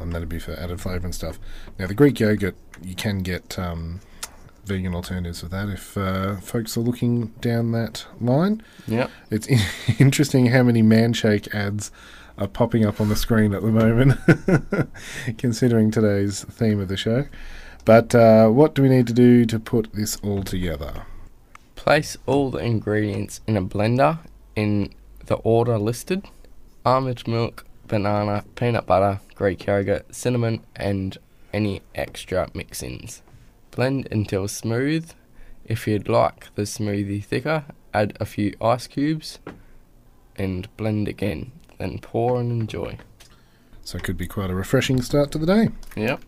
[0.01, 1.39] And that'd be for added flavour and stuff.
[1.78, 4.01] Now, the Greek yogurt, you can get um,
[4.64, 8.62] vegan alternatives with that if uh, folks are looking down that line.
[8.86, 9.11] Yep.
[9.30, 9.58] It's in-
[9.98, 11.90] interesting how many Manshake ads
[12.38, 14.18] are popping up on the screen at the moment,
[15.38, 17.26] considering today's theme of the show.
[17.84, 21.02] But uh, what do we need to do to put this all together?
[21.74, 24.20] Place all the ingredients in a blender
[24.56, 24.92] in
[25.26, 26.24] the order listed
[26.84, 31.18] almond milk, banana, peanut butter, Greek yogurt, cinnamon, and
[31.52, 33.22] any extra mix ins.
[33.81, 35.11] Blend until smooth.
[35.64, 37.64] If you'd like the smoothie thicker,
[37.95, 39.39] add a few ice cubes
[40.37, 41.53] and blend again.
[41.78, 42.99] Then pour and enjoy.
[43.83, 45.70] So it could be quite a refreshing start to the day.
[45.97, 46.22] Yep.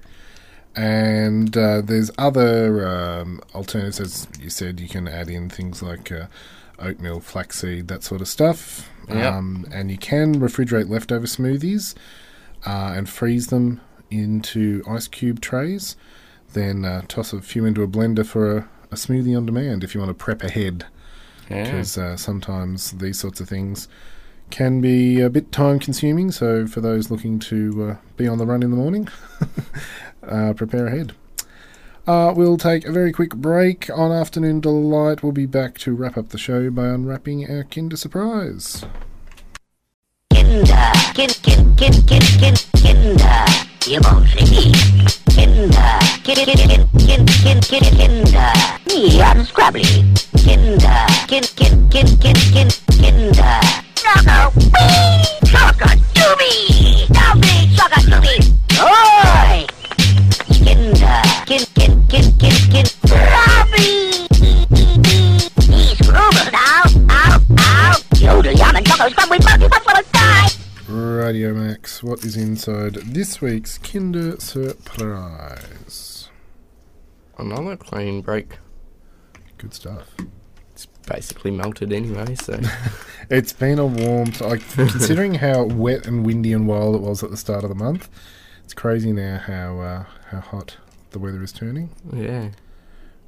[0.74, 4.80] And uh, there's other um, alternatives, as you said.
[4.80, 6.28] You can add in things like uh,
[6.78, 8.88] oatmeal, flaxseed, that sort of stuff.
[9.08, 9.30] Yep.
[9.30, 11.94] Um, and you can refrigerate leftover smoothies
[12.64, 15.96] uh, and freeze them into ice cube trays.
[16.52, 19.94] Then uh, toss a few into a blender for a, a smoothie on demand if
[19.94, 20.86] you want to prep ahead.
[21.50, 21.64] Yeah.
[21.64, 23.88] Because uh, sometimes these sorts of things
[24.50, 26.30] can be a bit time consuming.
[26.30, 29.08] So for those looking to uh, be on the run in the morning,
[30.28, 31.14] uh, prepare ahead.
[32.06, 35.22] Uh, we'll take a very quick break on Afternoon Delight.
[35.22, 38.84] We'll be back to wrap up the show by unwrapping our Kinder Surprise.
[40.32, 44.72] Kinder, kind, kind, kind, kind, kind, Kinder, ihr Bonfigi.
[45.34, 48.52] Kinder, kind, kind, kind, kind, kind, Kinder,
[48.86, 50.04] Miam Scrabbly.
[50.44, 53.60] Kinder, kind, kind, kind, kind, kind, Kinder.
[53.96, 58.40] Choco, wee, Choco, doobie, doobie, Choco, doobie.
[58.80, 59.66] Oi!
[60.64, 64.26] Kinder, kind, kind, kind, kind, kind, Robbie.
[65.70, 67.96] He's grooving now, ow, ow.
[68.18, 70.61] Yodel, yum, and Choco, Scrub, we monkey, what's gonna die?
[70.92, 76.28] Radio Max, what is inside this week's Kinder Surprise?
[77.38, 78.58] Another clean break.
[79.56, 80.14] Good stuff.
[80.72, 82.60] It's basically melted anyway, so
[83.30, 87.30] It's been a warm, like considering how wet and windy and wild it was at
[87.30, 88.10] the start of the month.
[88.64, 90.76] It's crazy now how uh, how hot
[91.12, 91.88] the weather is turning.
[92.12, 92.50] yeah.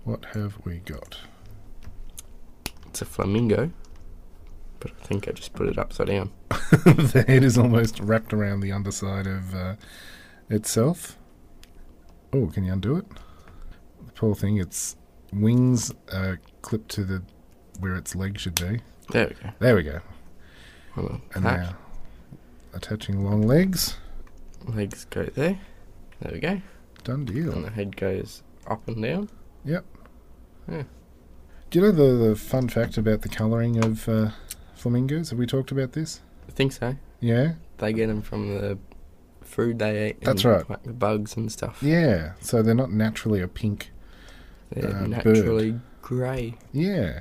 [0.05, 1.17] What have we got?
[2.89, 3.71] It's a flamingo.
[4.85, 6.30] But I think I just put it upside down.
[6.51, 9.76] the head is almost wrapped around the underside of uh,
[10.51, 11.16] itself.
[12.35, 13.07] Oh, can you undo it?
[14.05, 14.97] The poor thing, its
[15.32, 17.22] wings are clipped to the
[17.80, 18.80] where its leg should be.
[19.09, 19.51] There we go.
[19.59, 20.01] There we go.
[20.97, 21.76] Well, And now
[22.74, 23.97] attaching long legs.
[24.66, 25.59] legs go there.
[26.20, 26.61] There we go.
[27.05, 27.53] Done deal.
[27.53, 29.30] And the head goes up and down.
[29.64, 29.85] Yep.
[30.70, 30.82] Yeah.
[31.70, 34.30] Do you know the, the fun fact about the colouring of uh,
[34.85, 35.30] flamingos?
[35.30, 36.20] Have we talked about this?
[36.47, 36.95] I think so.
[37.18, 37.55] Yeah?
[37.78, 38.78] They get them from the
[39.41, 40.20] food they eat.
[40.20, 40.68] That's and, right.
[40.70, 41.82] Like the bugs and stuff.
[41.82, 42.32] Yeah.
[42.43, 43.93] So they're not naturally a pink.
[44.68, 46.57] They're uh, naturally grey.
[46.70, 47.20] Yeah.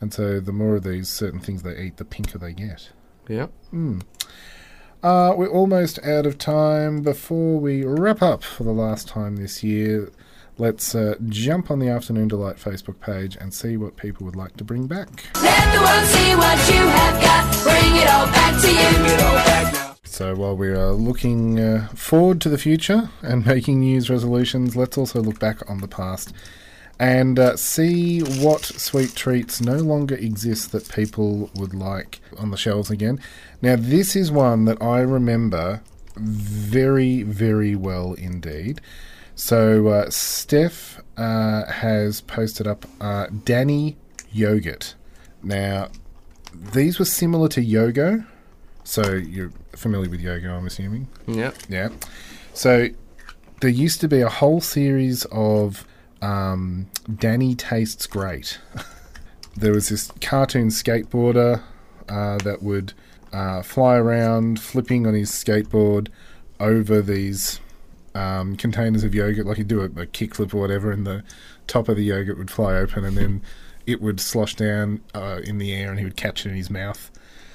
[0.00, 2.90] And so the more of these certain things they eat, the pinker they get.
[3.28, 3.46] Yeah.
[3.70, 4.00] Hmm.
[5.00, 7.02] Uh, we're almost out of time.
[7.02, 10.10] Before we wrap up for the last time this year,
[10.58, 14.56] let's uh, jump on the Afternoon Delight Facebook page and see what people would like
[14.56, 15.24] to bring back.
[15.42, 17.62] Let the world see what you have got.
[17.62, 19.96] Bring it all back to you.
[20.04, 24.74] So while we are looking uh, forward to the future and making New Year's resolutions,
[24.76, 26.32] let's also look back on the past
[26.98, 32.56] and uh, see what sweet treats no longer exist that people would like on the
[32.56, 33.20] shelves again.
[33.60, 35.82] Now, this is one that I remember
[36.16, 38.80] very, very well indeed.
[39.36, 43.96] So, uh, Steph uh, has posted up uh, Danny
[44.32, 44.94] Yogurt.
[45.42, 45.90] Now,
[46.52, 48.26] these were similar to Yogo.
[48.82, 51.08] So, you're familiar with Yogo, I'm assuming?
[51.26, 51.52] Yeah.
[51.68, 51.90] Yeah.
[52.56, 52.88] So
[53.60, 55.86] there used to be a whole series of
[56.22, 58.58] um, Danny Tastes Great.
[59.56, 61.62] there was this cartoon skateboarder
[62.08, 62.94] uh, that would
[63.32, 66.08] uh, fly around flipping on his skateboard
[66.58, 67.60] over these
[68.16, 69.46] um, containers of yogurt.
[69.46, 71.22] Like he'd do a, a kickflip or whatever, and the
[71.66, 73.42] top of the yogurt would fly open, and then
[73.86, 76.70] it would slosh down uh, in the air, and he would catch it in his
[76.70, 77.10] mouth.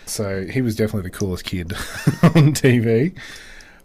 [0.05, 1.73] So he was definitely the coolest kid
[2.23, 3.17] on TV.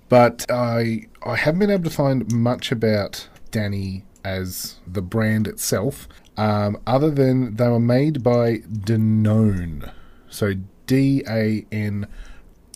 [0.09, 6.09] But I I haven't been able to find much about Danny as the brand itself,
[6.37, 9.91] um, other than they were made by Danone.
[10.29, 10.55] So
[10.87, 12.07] D A N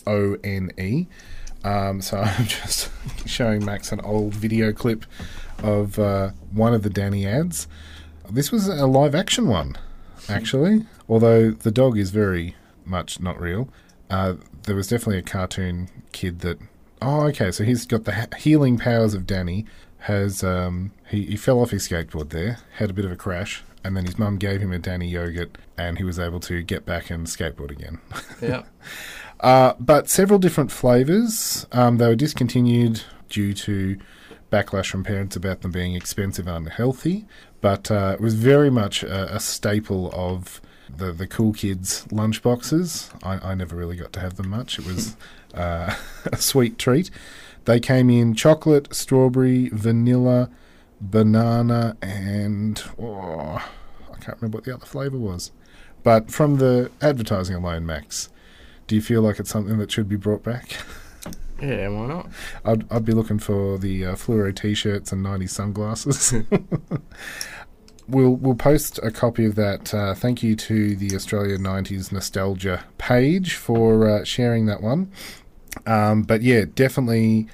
[0.07, 1.07] O N E.
[1.63, 2.89] Um, so I'm just
[3.25, 5.05] showing Max an old video clip
[5.63, 7.67] of uh, one of the Danny ads.
[8.29, 9.77] This was a live action one,
[10.29, 10.85] actually.
[11.09, 12.55] Although the dog is very
[12.85, 13.69] much not real.
[14.09, 16.57] Uh, there was definitely a cartoon kid that.
[17.01, 17.51] Oh, okay.
[17.51, 19.65] So he's got the ha- healing powers of Danny.
[20.05, 23.63] Has um, he, he fell off his skateboard there, had a bit of a crash,
[23.83, 26.85] and then his mum gave him a Danny yogurt, and he was able to get
[26.85, 27.99] back and skateboard again.
[28.41, 28.63] Yeah.
[29.41, 31.65] Uh, but several different flavours.
[31.71, 33.97] Um, they were discontinued due to
[34.51, 37.25] backlash from parents about them being expensive and unhealthy.
[37.59, 40.61] But uh, it was very much a, a staple of
[40.95, 43.11] the, the cool kids' lunchboxes.
[43.23, 44.77] I, I never really got to have them much.
[44.77, 45.15] It was
[45.53, 47.09] uh, a sweet treat.
[47.65, 50.49] They came in chocolate, strawberry, vanilla,
[50.99, 53.63] banana, and oh,
[54.11, 55.51] I can't remember what the other flavour was.
[56.03, 58.29] But from the advertising alone, Max,
[58.91, 60.75] do you feel like it's something that should be brought back?
[61.61, 62.29] Yeah, why not?
[62.65, 66.33] I'd, I'd be looking for the uh, fluoro t-shirts and 90 sunglasses.
[68.09, 69.93] we'll we'll post a copy of that.
[69.93, 75.09] Uh, thank you to the Australia 90s Nostalgia page for uh, sharing that one.
[75.85, 77.47] Um, but yeah, definitely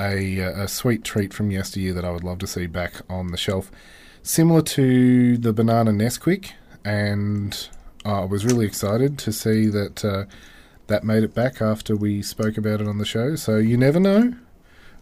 [0.00, 3.36] a, a sweet treat from yesteryear that I would love to see back on the
[3.36, 3.70] shelf.
[4.22, 7.68] Similar to the banana Nesquik, and
[8.06, 10.24] I was really excited to see that uh,
[10.88, 13.36] that made it back after we spoke about it on the show.
[13.36, 14.34] So you never know.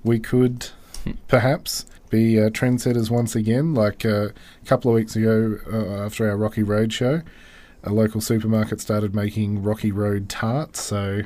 [0.04, 0.68] We could
[1.28, 3.74] perhaps be uh, trendsetters once again.
[3.74, 7.22] Like uh, a couple of weeks ago, uh, after our Rocky Road show,
[7.82, 10.82] a local supermarket started making Rocky Road tarts.
[10.82, 11.22] So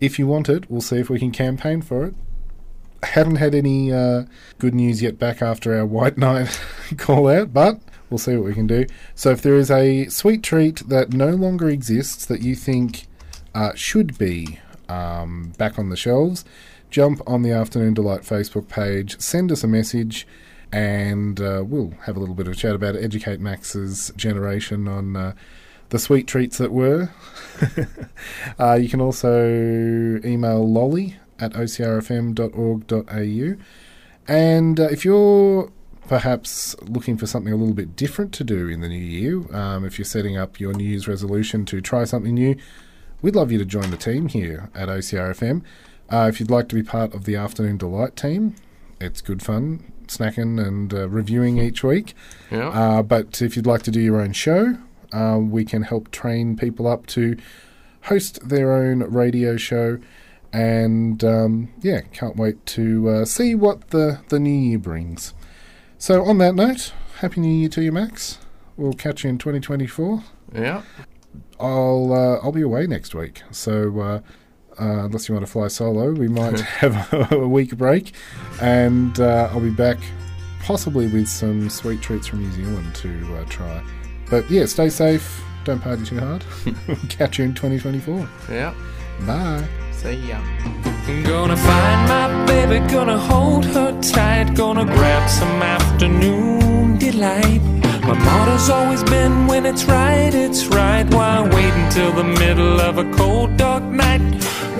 [0.00, 2.14] if you want it, we'll see if we can campaign for it.
[3.04, 4.24] Haven't had any uh,
[4.58, 6.60] good news yet back after our White Knight
[6.96, 8.86] call out, but we'll see what we can do.
[9.14, 13.06] So if there is a sweet treat that no longer exists that you think
[13.54, 16.44] uh, should be um, back on the shelves,
[16.90, 20.26] jump on the Afternoon Delight Facebook page, send us a message,
[20.72, 22.96] and uh, we'll have a little bit of a chat about.
[22.96, 25.34] Educate Max's generation on uh,
[25.90, 27.10] the sweet treats that were.
[28.58, 33.56] uh, you can also email lolly at ocrfm.org.au.
[34.28, 35.70] And uh, if you're
[36.08, 39.84] perhaps looking for something a little bit different to do in the new year, um,
[39.84, 42.56] if you're setting up your New Year's resolution to try something new,
[43.22, 45.62] we'd love you to join the team here at OCRFM.
[46.10, 48.54] Uh, if you'd like to be part of the Afternoon Delight team,
[49.00, 52.14] it's good fun snacking and uh, reviewing each week.
[52.50, 52.68] Yeah.
[52.68, 54.76] Uh, but if you'd like to do your own show,
[55.12, 57.36] uh, we can help train people up to
[58.02, 59.98] host their own radio show.
[60.52, 65.32] And um, yeah, can't wait to uh, see what the, the new year brings.
[65.96, 68.38] So, on that note, Happy New Year to you, Max.
[68.76, 70.24] We'll catch you in 2024.
[70.54, 70.82] Yeah.
[71.60, 74.20] I'll uh, I'll be away next week, so uh,
[74.80, 78.12] uh, unless you want to fly solo, we might have a, week break,
[78.60, 79.98] and uh, I'll be back
[80.60, 83.82] possibly with some sweet treats from New Zealand to uh, try.
[84.30, 85.42] But yeah, stay safe.
[85.64, 86.44] Don't party too hard.
[86.88, 88.28] we'll catch you in 2024.
[88.50, 88.74] Yeah.
[89.26, 89.68] Bye.
[89.92, 90.38] See ya.
[90.38, 97.81] I'm Gonna find my baby, gonna hold her tight, gonna grab some afternoon delight.
[98.02, 101.06] My motto's always been when it's right, it's right.
[101.14, 104.20] Why wait until the middle of a cold, dark night?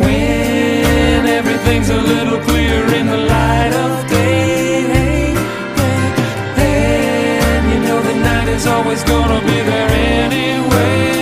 [0.01, 5.35] When everything's a little clearer in the light of day.
[6.57, 11.13] Hey, you know the night is always gonna be there anyway.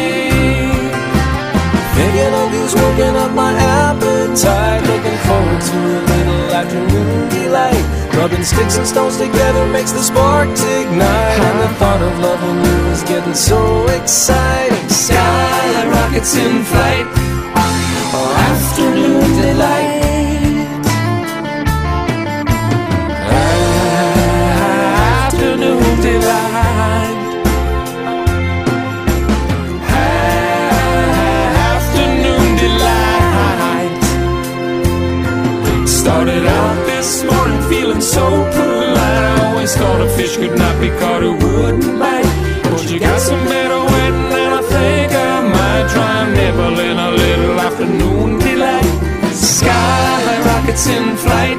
[1.97, 4.83] Thinking of you's working up my appetite.
[4.89, 8.00] Looking forward to a little afternoon delight.
[8.21, 11.41] Rubbing sticks and stones together makes the sparks ignite.
[11.41, 14.89] And the thought of loving you is getting so exciting.
[14.91, 17.07] Sky rockets in flight.
[18.13, 20.00] Oh, afternoon delight.
[38.01, 38.99] So polite.
[38.99, 42.25] I always thought a fish could not be caught who wouldn't bite.
[42.65, 47.11] But you got some better wetting, and I think I might try nibble in a
[47.11, 48.89] little afternoon delight.
[49.35, 51.59] Sky rockets in flight.